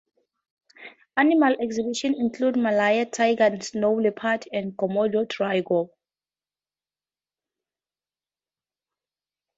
[1.15, 5.91] Animals exhibiting include Malayan tigers, snow leopard and Komodo drago.